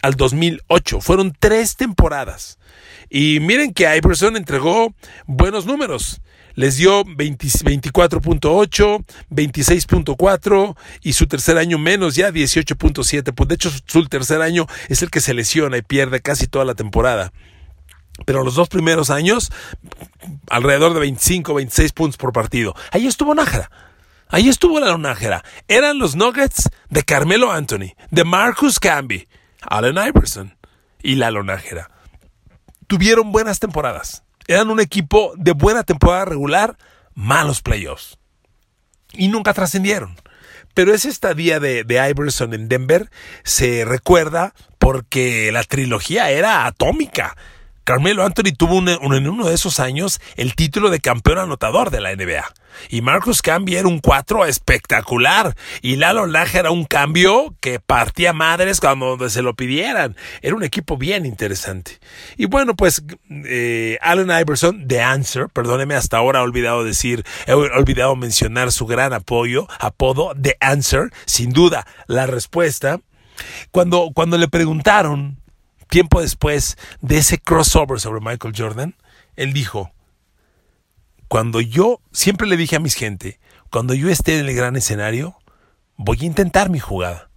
al 0.03 0.15
2008. 0.15 1.01
Fueron 1.01 1.37
tres 1.39 1.77
temporadas. 1.77 2.59
Y 3.11 3.41
miren 3.41 3.73
que 3.73 3.97
Iverson 3.97 4.37
entregó 4.37 4.95
buenos 5.27 5.67
números. 5.67 6.21
Les 6.55 6.79
dio 6.79 7.05
24.8, 7.05 9.05
26.4 9.31 10.77
y 11.03 11.13
su 11.13 11.27
tercer 11.27 11.59
año 11.59 11.79
menos 11.79 12.15
ya 12.15 12.31
18.7. 12.31 13.35
Pues 13.35 13.49
de 13.49 13.55
hecho 13.55 13.71
su 13.85 14.07
tercer 14.07 14.41
año 14.41 14.67
es 14.89 15.03
el 15.03 15.11
que 15.11 15.21
se 15.21 15.35
lesiona 15.35 15.77
y 15.77 15.83
pierde 15.83 16.23
casi 16.23 16.47
toda 16.47 16.65
la 16.65 16.75
temporada. 16.75 17.31
Pero 18.25 18.43
los 18.43 18.55
dos 18.55 18.69
primeros 18.69 19.11
años, 19.11 19.53
alrededor 20.49 20.95
de 20.95 21.01
25, 21.01 21.55
26 21.55 21.93
puntos 21.93 22.17
por 22.17 22.33
partido. 22.33 22.75
Ahí 22.93 23.07
estuvo 23.07 23.35
Nájera. 23.35 23.71
Ahí 24.29 24.49
estuvo 24.49 24.81
la 24.81 24.97
Nájera. 24.97 25.45
Eran 25.69 25.99
los 25.99 26.17
Nuggets 26.17 26.69
de 26.89 27.03
Carmelo 27.05 27.53
Anthony, 27.53 27.95
de 28.11 28.25
Marcus 28.25 28.81
Camby, 28.81 29.29
Allen 29.61 29.97
Iverson 29.97 30.57
y 31.03 31.15
la 31.15 31.31
Nájera. 31.31 31.91
Tuvieron 32.87 33.31
buenas 33.33 33.61
temporadas. 33.61 34.25
Eran 34.49 34.71
un 34.71 34.81
equipo 34.81 35.33
de 35.37 35.53
buena 35.53 35.83
temporada 35.85 36.25
regular, 36.25 36.77
malos 37.15 37.63
playoffs. 37.63 38.19
Y 39.13 39.29
nunca 39.29 39.55
trascendieron. 39.55 40.17
Pero 40.75 40.93
esa 40.93 41.09
estadía 41.09 41.59
de, 41.59 41.85
de 41.85 42.11
Iverson 42.11 42.53
en 42.53 42.69
Denver 42.69 43.11
se 43.45 43.85
recuerda 43.85 44.55
porque 44.79 45.51
la 45.53 45.63
trilogía 45.65 46.31
era 46.31 46.67
atómica 46.67 47.37
Carmelo 47.87 48.25
Anthony 48.25 48.53
tuvo 48.59 48.81
en 48.81 49.29
uno 49.29 49.47
de 49.47 49.55
esos 49.55 49.79
años 49.79 50.21
el 50.35 50.57
título 50.57 50.91
de 50.91 50.99
campeón 50.99 51.39
anotador 51.39 51.91
de 51.91 52.01
la 52.01 52.17
NBA. 52.17 52.45
Y 52.89 53.01
Marcus 53.01 53.43
Camby 53.43 53.77
era 53.77 53.87
un 53.87 54.01
cuatro 54.01 54.45
espectacular. 54.45 55.55
Y 55.83 55.95
Lalo 55.95 56.27
Laje 56.27 56.59
era 56.59 56.73
un 56.73 56.85
cambio 56.85 57.55
que 57.61 57.79
partía 57.79 58.33
madres 58.33 58.81
cuando 58.81 59.29
se 59.29 59.41
lo 59.41 59.55
pidieran. 59.55 60.17
Era 60.43 60.57
un 60.57 60.65
equipo 60.65 60.97
bien 60.97 61.27
interesante. 61.27 62.01
Y 62.37 62.47
bueno, 62.47 62.75
pues 62.75 63.05
eh, 63.31 63.99
Allen 64.03 64.33
Iverson, 64.37 64.89
The 64.89 65.03
Answer, 65.03 65.49
perdóneme, 65.49 65.95
hasta 65.95 66.17
ahora 66.17 66.41
he 66.41 66.43
olvidado 66.43 66.83
decir, 66.83 67.25
he 67.47 67.53
olvidado 67.53 68.17
mencionar 68.17 68.73
su 68.73 68.87
gran 68.87 69.13
apoyo, 69.13 69.69
apodo, 69.79 70.35
The 70.35 70.57
Answer, 70.61 71.13
sin 71.25 71.53
duda, 71.53 71.87
la 72.09 72.27
respuesta. 72.27 72.99
Cuando, 73.71 74.11
cuando 74.13 74.39
le 74.39 74.49
preguntaron 74.49 75.39
tiempo 75.89 76.21
después 76.21 76.77
de 77.01 77.19
ese 77.19 77.39
crossover 77.39 78.01
sobre 78.01 78.21
Michael 78.21 78.55
Jordan, 78.57 78.95
él 79.37 79.53
dijo, 79.53 79.93
cuando 81.29 81.61
yo, 81.61 82.01
siempre 82.13 82.47
le 82.47 82.57
dije 82.57 82.77
a 82.77 82.81
mis 82.81 82.95
gente, 82.95 83.41
cuando 83.71 83.95
yo 83.95 84.09
esté 84.09 84.39
en 84.39 84.47
el 84.47 84.55
gran 84.55 84.77
escenario, 84.77 85.37
voy 85.97 86.19
a 86.21 86.27
intentar 86.27 86.71
mi 86.71 86.79
jugada. 86.79 87.31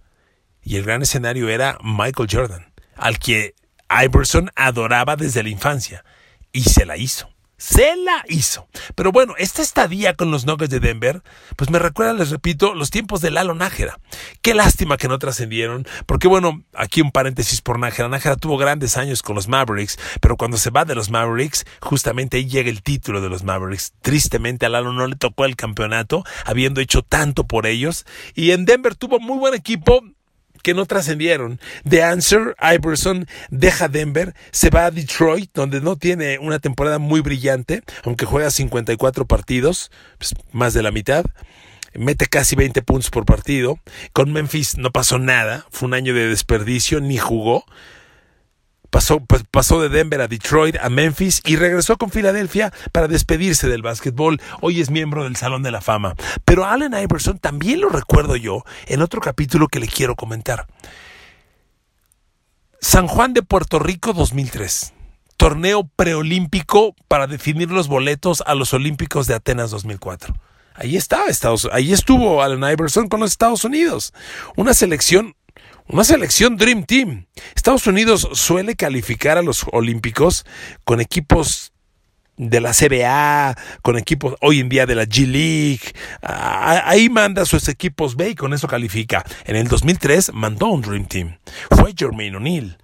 Y 0.62 0.76
el 0.76 0.84
gran 0.84 1.02
escenario 1.02 1.48
era 1.48 1.78
Michael 1.82 2.28
Jordan, 2.30 2.72
al 2.94 3.18
que 3.18 3.54
Iverson 3.90 4.50
adoraba 4.54 5.16
desde 5.16 5.42
la 5.42 5.48
infancia, 5.48 6.04
y 6.52 6.62
se 6.62 6.86
la 6.86 6.96
hizo. 6.96 7.28
Se 7.60 7.94
la 7.94 8.24
hizo. 8.26 8.68
Pero 8.94 9.12
bueno, 9.12 9.34
esta 9.36 9.60
estadía 9.60 10.14
con 10.14 10.30
los 10.30 10.46
Nuggets 10.46 10.70
de 10.70 10.80
Denver, 10.80 11.22
pues 11.56 11.68
me 11.68 11.78
recuerda, 11.78 12.14
les 12.14 12.30
repito, 12.30 12.74
los 12.74 12.88
tiempos 12.88 13.20
de 13.20 13.30
Lalo 13.30 13.54
Nájera. 13.54 14.00
Qué 14.40 14.54
lástima 14.54 14.96
que 14.96 15.08
no 15.08 15.18
trascendieron, 15.18 15.86
porque 16.06 16.26
bueno, 16.26 16.64
aquí 16.72 17.02
un 17.02 17.12
paréntesis 17.12 17.60
por 17.60 17.78
Nájera. 17.78 18.08
Nájera 18.08 18.36
tuvo 18.36 18.56
grandes 18.56 18.96
años 18.96 19.22
con 19.22 19.36
los 19.36 19.46
Mavericks, 19.46 19.98
pero 20.22 20.38
cuando 20.38 20.56
se 20.56 20.70
va 20.70 20.86
de 20.86 20.94
los 20.94 21.10
Mavericks, 21.10 21.66
justamente 21.82 22.38
ahí 22.38 22.48
llega 22.48 22.70
el 22.70 22.82
título 22.82 23.20
de 23.20 23.28
los 23.28 23.44
Mavericks. 23.44 23.92
Tristemente 24.00 24.64
a 24.64 24.70
Lalo 24.70 24.94
no 24.94 25.06
le 25.06 25.16
tocó 25.16 25.44
el 25.44 25.54
campeonato, 25.54 26.24
habiendo 26.46 26.80
hecho 26.80 27.02
tanto 27.02 27.46
por 27.46 27.66
ellos. 27.66 28.06
Y 28.34 28.52
en 28.52 28.64
Denver 28.64 28.94
tuvo 28.94 29.20
muy 29.20 29.36
buen 29.36 29.52
equipo, 29.52 30.02
que 30.62 30.74
no 30.74 30.86
trascendieron. 30.86 31.60
The 31.88 32.02
Answer, 32.02 32.56
Iverson 32.60 33.26
deja 33.50 33.88
Denver, 33.88 34.34
se 34.50 34.70
va 34.70 34.86
a 34.86 34.90
Detroit, 34.90 35.50
donde 35.54 35.80
no 35.80 35.96
tiene 35.96 36.38
una 36.38 36.58
temporada 36.58 36.98
muy 36.98 37.20
brillante, 37.20 37.82
aunque 38.04 38.26
juega 38.26 38.50
54 38.50 39.26
partidos, 39.26 39.90
pues, 40.18 40.34
más 40.52 40.74
de 40.74 40.82
la 40.82 40.90
mitad. 40.90 41.24
Mete 41.94 42.26
casi 42.26 42.54
20 42.54 42.82
puntos 42.82 43.10
por 43.10 43.24
partido. 43.24 43.80
Con 44.12 44.32
Memphis 44.32 44.78
no 44.78 44.90
pasó 44.90 45.18
nada, 45.18 45.66
fue 45.70 45.88
un 45.88 45.94
año 45.94 46.14
de 46.14 46.28
desperdicio, 46.28 47.00
ni 47.00 47.18
jugó. 47.18 47.64
Pasó, 48.90 49.24
pasó 49.50 49.80
de 49.80 49.88
Denver 49.88 50.20
a 50.20 50.28
Detroit, 50.28 50.76
a 50.80 50.90
Memphis 50.90 51.40
y 51.44 51.56
regresó 51.56 51.96
con 51.96 52.10
Filadelfia 52.10 52.72
para 52.92 53.06
despedirse 53.08 53.68
del 53.68 53.82
básquetbol. 53.82 54.40
Hoy 54.60 54.80
es 54.80 54.90
miembro 54.90 55.24
del 55.24 55.36
Salón 55.36 55.62
de 55.62 55.70
la 55.70 55.80
Fama. 55.80 56.14
Pero 56.44 56.64
Allen 56.64 56.94
Iverson 56.94 57.38
también 57.38 57.80
lo 57.80 57.88
recuerdo 57.88 58.36
yo 58.36 58.64
en 58.86 59.00
otro 59.02 59.20
capítulo 59.20 59.68
que 59.68 59.80
le 59.80 59.86
quiero 59.86 60.16
comentar. 60.16 60.66
San 62.80 63.06
Juan 63.06 63.32
de 63.34 63.42
Puerto 63.42 63.78
Rico 63.78 64.12
2003. 64.12 64.94
torneo 65.36 65.88
preolímpico 65.96 66.94
para 67.08 67.26
definir 67.26 67.70
los 67.70 67.88
boletos 67.88 68.42
a 68.44 68.54
los 68.54 68.74
Olímpicos 68.74 69.26
de 69.26 69.34
Atenas 69.34 69.70
2004. 69.70 70.34
Ahí 70.74 70.96
estaba 70.96 71.26
Estados, 71.26 71.68
ahí 71.72 71.92
estuvo 71.92 72.42
Allen 72.42 72.64
Iverson 72.70 73.08
con 73.08 73.20
los 73.20 73.30
Estados 73.30 73.64
Unidos. 73.64 74.12
Una 74.56 74.74
selección 74.74 75.34
una 75.92 76.04
selección 76.04 76.56
Dream 76.56 76.84
Team. 76.84 77.26
Estados 77.54 77.86
Unidos 77.86 78.28
suele 78.32 78.76
calificar 78.76 79.38
a 79.38 79.42
los 79.42 79.66
Olímpicos 79.72 80.44
con 80.84 81.00
equipos 81.00 81.72
de 82.36 82.60
la 82.60 82.72
CBA, 82.72 83.56
con 83.82 83.98
equipos 83.98 84.36
hoy 84.40 84.60
en 84.60 84.68
día 84.68 84.86
de 84.86 84.94
la 84.94 85.04
G 85.04 85.26
League. 85.26 85.92
Ahí 86.22 87.08
manda 87.08 87.44
sus 87.44 87.68
equipos 87.68 88.16
B 88.16 88.30
y 88.30 88.34
con 88.34 88.54
eso 88.54 88.68
califica. 88.68 89.24
En 89.44 89.56
el 89.56 89.68
2003 89.68 90.32
mandó 90.32 90.68
un 90.68 90.80
Dream 90.80 91.06
Team. 91.06 91.38
Fue 91.70 91.92
Jermaine 91.96 92.36
O'Neal, 92.36 92.78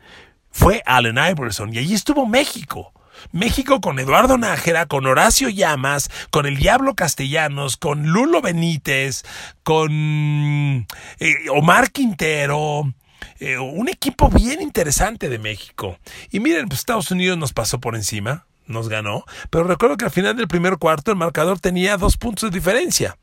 fue 0.51 0.83
Allen 0.85 1.17
Iverson 1.17 1.73
y 1.73 1.79
allí 1.79 1.95
estuvo 1.95 2.27
México. 2.27 2.93
México 3.33 3.81
con 3.81 3.99
Eduardo 3.99 4.39
Nájera, 4.39 4.87
con 4.87 5.07
Horacio 5.07 5.49
Llamas, 5.49 6.11
con 6.31 6.47
el 6.47 6.57
Diablo 6.57 6.95
Castellanos, 6.95 7.77
con 7.77 8.07
Lulo 8.07 8.43
Benítez, 8.43 9.25
con 9.63 10.87
eh, 11.19 11.35
Omar 11.51 11.91
Quintero, 11.91 12.93
eh, 13.39 13.59
un 13.59 13.89
equipo 13.89 14.29
bien 14.29 14.63
interesante 14.63 15.29
de 15.29 15.39
México. 15.39 15.99
Y 16.31 16.41
miren, 16.41 16.69
pues 16.69 16.81
Estados 16.81 17.11
Unidos 17.11 17.39
nos 17.39 17.53
pasó 17.53 17.81
por 17.81 17.95
encima, 17.95 18.47
nos 18.67 18.89
ganó, 18.89 19.25
pero 19.51 19.65
recuerdo 19.65 19.97
que 19.97 20.07
al 20.07 20.11
final 20.11 20.37
del 20.37 20.49
primer 20.49 20.79
cuarto 20.79 21.11
el 21.11 21.17
marcador 21.17 21.61
tenía 21.61 21.97
dos 21.97 22.17
puntos 22.17 22.51
de 22.51 22.59
diferencia. 22.59 23.17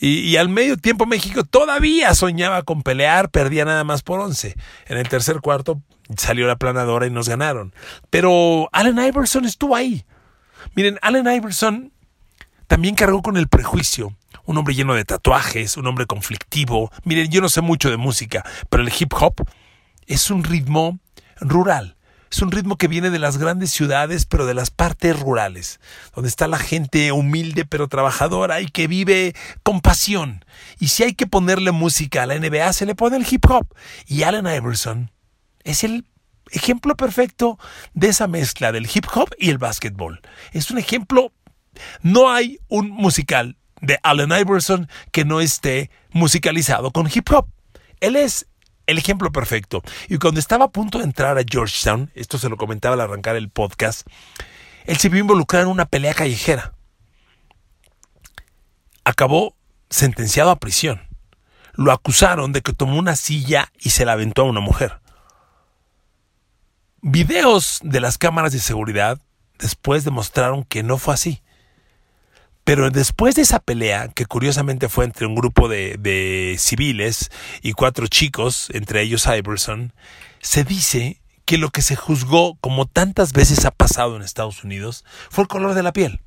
Y, 0.00 0.36
al 0.36 0.48
medio 0.48 0.76
tiempo 0.76 1.06
México 1.06 1.44
todavía 1.44 2.14
soñaba 2.14 2.62
con 2.62 2.82
pelear, 2.82 3.30
perdía 3.30 3.64
nada 3.64 3.84
más 3.84 4.02
por 4.02 4.20
11. 4.20 4.54
En 4.86 4.98
el 4.98 5.08
tercer 5.08 5.40
cuarto 5.40 5.80
salió 6.16 6.46
la 6.46 6.56
planadora 6.56 7.06
y 7.06 7.10
nos 7.10 7.28
ganaron. 7.28 7.74
Pero 8.10 8.68
Allen 8.72 8.98
Iverson 8.98 9.44
estuvo 9.44 9.76
ahí. 9.76 10.04
Miren, 10.74 10.98
Allen 11.02 11.32
Iverson 11.32 11.92
también 12.66 12.94
cargó 12.94 13.22
con 13.22 13.36
el 13.36 13.48
prejuicio. 13.48 14.16
Un 14.46 14.58
hombre 14.58 14.74
lleno 14.74 14.94
de 14.94 15.04
tatuajes, 15.04 15.76
un 15.76 15.86
hombre 15.86 16.06
conflictivo. 16.06 16.90
Miren, 17.04 17.30
yo 17.30 17.40
no 17.40 17.48
sé 17.48 17.60
mucho 17.60 17.88
de 17.88 17.96
música, 17.96 18.44
pero 18.68 18.82
el 18.82 18.92
hip 18.98 19.12
hop 19.14 19.34
es 20.06 20.30
un 20.30 20.44
ritmo 20.44 20.98
rural. 21.40 21.96
Es 22.34 22.42
un 22.42 22.50
ritmo 22.50 22.76
que 22.76 22.88
viene 22.88 23.10
de 23.10 23.20
las 23.20 23.38
grandes 23.38 23.70
ciudades, 23.70 24.26
pero 24.26 24.44
de 24.44 24.54
las 24.54 24.72
partes 24.72 25.16
rurales, 25.20 25.78
donde 26.16 26.28
está 26.28 26.48
la 26.48 26.58
gente 26.58 27.12
humilde 27.12 27.64
pero 27.64 27.86
trabajadora 27.86 28.60
y 28.60 28.66
que 28.66 28.88
vive 28.88 29.36
con 29.62 29.80
pasión. 29.80 30.44
Y 30.80 30.88
si 30.88 31.04
hay 31.04 31.14
que 31.14 31.28
ponerle 31.28 31.70
música 31.70 32.24
a 32.24 32.26
la 32.26 32.36
NBA, 32.36 32.72
se 32.72 32.86
le 32.86 32.96
pone 32.96 33.18
el 33.18 33.26
hip 33.30 33.48
hop. 33.48 33.72
Y 34.08 34.24
Allen 34.24 34.48
Iverson 34.48 35.12
es 35.62 35.84
el 35.84 36.06
ejemplo 36.50 36.96
perfecto 36.96 37.56
de 37.92 38.08
esa 38.08 38.26
mezcla 38.26 38.72
del 38.72 38.88
hip 38.92 39.06
hop 39.14 39.28
y 39.38 39.50
el 39.50 39.58
básquetbol. 39.58 40.20
Es 40.50 40.72
un 40.72 40.78
ejemplo, 40.78 41.32
no 42.02 42.32
hay 42.32 42.58
un 42.66 42.90
musical 42.90 43.58
de 43.80 44.00
Allen 44.02 44.32
Iverson 44.32 44.88
que 45.12 45.24
no 45.24 45.40
esté 45.40 45.88
musicalizado 46.10 46.90
con 46.90 47.08
hip 47.14 47.30
hop. 47.30 47.46
Él 48.00 48.16
es 48.16 48.48
el 48.86 48.98
ejemplo 48.98 49.32
perfecto. 49.32 49.82
Y 50.08 50.18
cuando 50.18 50.40
estaba 50.40 50.66
a 50.66 50.70
punto 50.70 50.98
de 50.98 51.04
entrar 51.04 51.38
a 51.38 51.44
Georgetown, 51.48 52.10
esto 52.14 52.38
se 52.38 52.48
lo 52.48 52.56
comentaba 52.56 52.94
al 52.94 53.00
arrancar 53.00 53.36
el 53.36 53.48
podcast, 53.48 54.06
él 54.84 54.96
se 54.98 55.08
vio 55.08 55.20
involucrado 55.20 55.66
en 55.66 55.70
una 55.70 55.86
pelea 55.86 56.14
callejera. 56.14 56.74
Acabó 59.04 59.56
sentenciado 59.90 60.50
a 60.50 60.56
prisión. 60.56 61.02
Lo 61.74 61.92
acusaron 61.92 62.52
de 62.52 62.62
que 62.62 62.72
tomó 62.72 62.98
una 62.98 63.16
silla 63.16 63.72
y 63.80 63.90
se 63.90 64.04
la 64.04 64.12
aventó 64.12 64.42
a 64.42 64.46
una 64.46 64.60
mujer. 64.60 65.00
Videos 67.00 67.80
de 67.82 68.00
las 68.00 68.16
cámaras 68.16 68.52
de 68.52 68.60
seguridad 68.60 69.20
después 69.58 70.04
demostraron 70.04 70.64
que 70.64 70.82
no 70.82 70.98
fue 70.98 71.14
así. 71.14 71.42
Pero 72.64 72.90
después 72.90 73.34
de 73.34 73.42
esa 73.42 73.60
pelea, 73.60 74.08
que 74.08 74.24
curiosamente 74.24 74.88
fue 74.88 75.04
entre 75.04 75.26
un 75.26 75.34
grupo 75.34 75.68
de, 75.68 76.56
civiles 76.58 77.30
y 77.62 77.72
cuatro 77.72 78.06
chicos, 78.06 78.68
entre 78.72 79.02
ellos 79.02 79.26
Iverson, 79.26 79.92
se 80.40 80.64
dice 80.64 81.20
que 81.44 81.58
lo 81.58 81.68
que 81.68 81.82
se 81.82 81.94
juzgó, 81.94 82.56
como 82.62 82.86
tantas 82.86 83.34
veces 83.34 83.66
ha 83.66 83.70
pasado 83.70 84.16
en 84.16 84.22
Estados 84.22 84.64
Unidos, 84.64 85.04
fue 85.28 85.42
el 85.42 85.48
color 85.48 85.74
de 85.74 85.82
la 85.82 85.92
piel. 85.92 86.22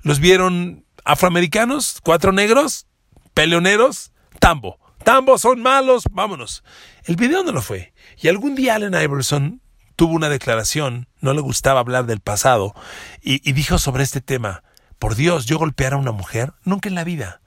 Los 0.00 0.20
vieron 0.20 0.86
afroamericanos, 1.04 1.98
cuatro 2.02 2.32
negros, 2.32 2.86
peleoneros, 3.34 4.12
tambo. 4.40 4.78
Tambo 5.04 5.36
son 5.36 5.60
malos, 5.60 6.04
vámonos. 6.10 6.64
El 7.04 7.16
video 7.16 7.42
no 7.42 7.52
lo 7.52 7.60
fue. 7.60 7.92
Y 8.16 8.28
algún 8.28 8.54
día 8.54 8.76
Allen 8.76 8.94
Iverson 8.94 9.60
tuvo 9.96 10.14
una 10.14 10.30
declaración, 10.30 11.08
no 11.20 11.34
le 11.34 11.42
gustaba 11.42 11.80
hablar 11.80 12.06
del 12.06 12.20
pasado, 12.20 12.74
y 13.20 13.52
dijo 13.52 13.78
sobre 13.78 14.02
este 14.02 14.22
tema, 14.22 14.62
por 15.04 15.16
Dios, 15.16 15.44
yo 15.44 15.58
golpear 15.58 15.92
a 15.92 15.98
una 15.98 16.12
mujer, 16.12 16.54
nunca 16.64 16.88
en 16.88 16.94
la 16.94 17.04
vida. 17.04 17.42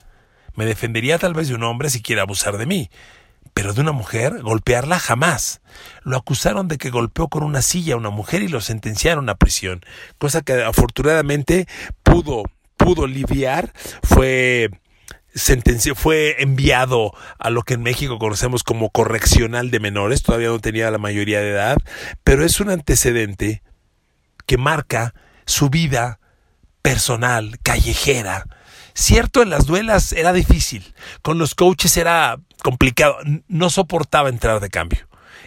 Me 0.54 0.68
defendería 0.68 1.18
tal 1.18 1.34
vez 1.34 1.48
de 1.48 1.56
un 1.56 1.64
hombre 1.64 1.90
si 1.90 2.04
quiere 2.04 2.22
abusar 2.22 2.56
de 2.60 2.68
mí, 2.68 2.92
pero 3.56 3.74
de 3.74 3.82
una 3.82 3.94
mujer, 3.94 4.44
golpearla 4.44 5.00
jamás. 5.00 5.62
Lo 6.04 6.18
acusaron 6.18 6.68
de 6.68 6.78
que 6.78 6.92
golpeó 6.92 7.30
con 7.30 7.42
una 7.42 7.64
silla 7.64 7.96
a 7.96 7.98
una 7.98 8.12
mujer 8.12 8.44
y 8.44 8.48
lo 8.48 8.62
sentenciaron 8.62 9.28
a 9.28 9.38
prisión, 9.38 9.82
cosa 10.20 10.44
que 10.44 10.62
afortunadamente 10.64 11.68
pudo, 12.04 12.44
pudo 12.78 13.08
lidiar, 13.08 13.74
fue 14.04 14.70
sentenció, 15.34 15.96
fue 15.96 16.36
enviado 16.44 17.12
a 17.40 17.50
lo 17.50 17.64
que 17.64 17.74
en 17.74 17.82
México 17.82 18.20
conocemos 18.20 18.62
como 18.62 18.92
correccional 18.92 19.72
de 19.72 19.80
menores, 19.80 20.22
todavía 20.22 20.50
no 20.50 20.60
tenía 20.60 20.92
la 20.92 21.00
mayoría 21.00 21.40
de 21.40 21.50
edad, 21.50 21.78
pero 22.24 22.46
es 22.46 22.60
un 22.60 22.70
antecedente 22.70 23.64
que 24.46 24.60
marca 24.60 25.16
su 25.48 25.72
vida 25.72 26.20
personal, 26.88 27.60
callejera. 27.64 28.48
Cierto, 28.94 29.42
en 29.42 29.50
las 29.50 29.66
duelas 29.66 30.14
era 30.14 30.32
difícil, 30.32 30.94
con 31.22 31.38
los 31.38 31.54
coaches 31.54 31.98
era 31.98 32.40
complicado, 32.64 33.18
no 33.50 33.70
soportaba 33.70 34.30
entrar 34.30 34.62
de 34.62 34.70
cambio. 34.70 35.00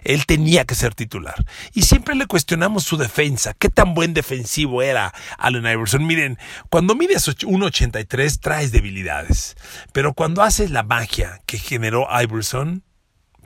Él 0.04 0.26
tenía 0.26 0.66
que 0.66 0.74
ser 0.74 0.94
titular. 0.94 1.36
Y 1.72 1.82
siempre 1.82 2.14
le 2.14 2.26
cuestionamos 2.26 2.84
su 2.84 2.98
defensa. 2.98 3.54
¿Qué 3.54 3.70
tan 3.70 3.94
buen 3.94 4.12
defensivo 4.12 4.82
era 4.82 5.14
Allen 5.38 5.64
Iverson? 5.64 6.06
Miren, 6.06 6.36
cuando 6.68 6.94
mides 6.94 7.26
1.83 7.26 8.38
traes 8.38 8.70
debilidades. 8.70 9.56
Pero 9.92 10.12
cuando 10.12 10.42
haces 10.42 10.70
la 10.70 10.82
magia 10.82 11.40
que 11.46 11.56
generó 11.56 12.06
Iverson, 12.22 12.82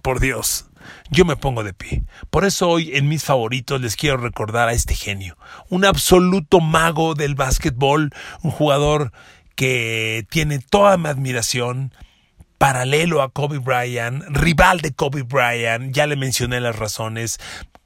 por 0.02 0.18
Dios, 0.18 0.66
yo 1.10 1.24
me 1.24 1.36
pongo 1.36 1.64
de 1.64 1.74
pie. 1.74 2.02
Por 2.30 2.44
eso 2.44 2.68
hoy 2.68 2.96
en 2.96 3.08
mis 3.08 3.24
favoritos 3.24 3.80
les 3.80 3.96
quiero 3.96 4.16
recordar 4.16 4.68
a 4.68 4.72
este 4.72 4.94
genio, 4.94 5.36
un 5.68 5.84
absoluto 5.84 6.60
mago 6.60 7.14
del 7.14 7.34
básquetbol, 7.34 8.12
un 8.42 8.50
jugador 8.50 9.12
que 9.54 10.26
tiene 10.30 10.58
toda 10.58 10.96
mi 10.96 11.08
admiración, 11.08 11.92
paralelo 12.58 13.22
a 13.22 13.30
Kobe 13.30 13.58
Bryant, 13.58 14.24
rival 14.30 14.80
de 14.80 14.92
Kobe 14.92 15.22
Bryant, 15.22 15.94
ya 15.94 16.06
le 16.06 16.16
mencioné 16.16 16.60
las 16.60 16.76
razones, 16.76 17.38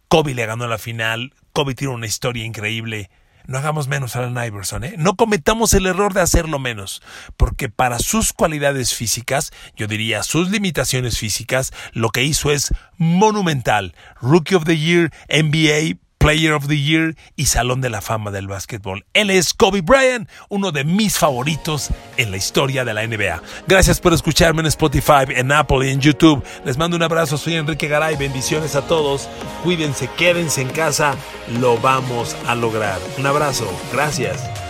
Kobe 0.09 0.35
le 0.35 0.47
ganó 0.47 0.67
la 0.67 0.79
final, 0.79 1.35
Kobe 1.53 1.75
tiene 1.75 1.95
una 1.95 2.07
historia 2.07 2.45
increíble, 2.45 3.11
no 3.49 3.59
hagamos 3.59 3.89
menos 3.89 4.15
a 4.15 4.21
Allen 4.21 4.47
Iverson, 4.47 4.85
¿eh? 4.85 4.95
No 4.99 5.17
cometamos 5.17 5.73
el 5.73 5.87
error 5.87 6.13
de 6.13 6.21
hacerlo 6.21 6.59
menos, 6.59 7.03
porque 7.39 7.71
para 7.71 7.99
sus 7.99 8.35
cualidades 8.35 8.95
físicas, 8.95 9.53
yo 9.75 9.87
diría 9.87 10.23
sus 10.23 10.51
limitaciones 10.51 11.19
físicas, 11.19 11.73
lo 11.93 12.11
que 12.11 12.23
hizo 12.23 12.53
es 12.53 12.75
monumental. 12.99 13.95
Rookie 14.21 14.55
of 14.55 14.65
the 14.65 14.77
Year, 14.77 15.11
NBA 15.31 15.99
Player 16.29 16.53
of 16.53 16.69
the 16.69 16.79
Year 16.79 17.17
y 17.37 17.47
Salón 17.47 17.81
de 17.81 17.89
la 17.89 18.03
Fama 18.03 18.31
del 18.31 18.49
Básquetbol. 18.49 19.07
Él 19.15 19.31
es 19.31 19.55
Kobe 19.55 19.81
Bryant, 19.81 20.29
uno 20.51 20.73
de 20.73 20.85
mis 20.85 21.17
favoritos 21.17 21.89
en 22.19 22.31
la 22.31 22.37
historia 22.37 22.85
de 22.85 22.93
la 22.93 23.07
NBA. 23.07 23.43
Gracias 23.67 23.99
por 23.99 24.13
escucharme 24.13 24.61
en 24.61 24.67
Spotify, 24.67 25.25
en 25.29 25.51
Apple 25.51 25.87
y 25.87 25.91
en 25.91 26.03
YouTube. 26.03 26.45
Les 26.67 26.77
mando 26.77 26.99
un 26.99 27.03
abrazo, 27.03 27.39
soy 27.39 27.55
Enrique 27.55 27.89
Garay, 27.89 28.17
bendiciones 28.17 28.75
a 28.75 28.83
todos. 28.83 29.27
Cuídense, 29.65 30.11
quédense 30.19 30.61
en 30.61 30.69
casa, 30.69 31.15
lo 31.63 31.79
vamos 31.79 32.37
a 32.47 32.55
lograr. 32.55 32.99
Un 33.17 33.25
abrazo, 33.25 33.67
gracias. 33.91 34.68